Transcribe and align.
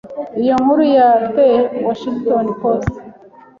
Iyo 0.41 0.53
nkuru 0.61 0.83
ya 0.95 1.09
The 1.35 1.47
Washington 1.87 2.45
Post 2.61 2.93